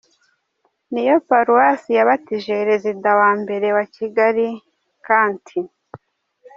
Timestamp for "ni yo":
0.91-1.15